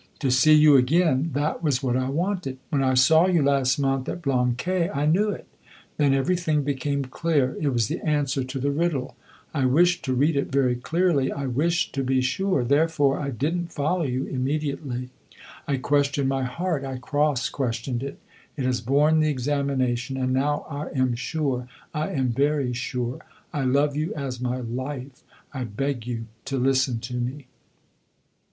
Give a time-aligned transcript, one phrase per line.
[0.17, 2.57] To see you again that was what I wanted.
[2.71, 5.45] When I saw you last month at Blanquais I knew it;
[5.97, 7.55] then everything became clear.
[7.61, 9.15] It was the answer to the riddle.
[9.53, 13.55] I wished to read it very clearly I wished to be sure; therefore I did
[13.55, 15.09] n't follow you immediately.
[15.67, 18.17] I questioned my heart I cross questioned it.
[18.57, 21.67] It has borne the examination, and now I am sure.
[21.93, 23.19] I am very sure.
[23.53, 25.21] I love you as my life
[25.53, 27.45] I beg you to listen to me!"